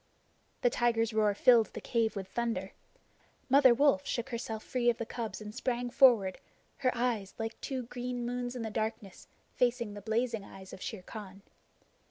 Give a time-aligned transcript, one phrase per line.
[0.61, 2.71] The tiger's roar filled the cave with thunder.
[3.49, 6.39] Mother Wolf shook herself clear of the cubs and sprang forward,
[6.77, 11.03] her eyes, like two green moons in the darkness, facing the blazing eyes of Shere
[11.03, 11.43] Khan.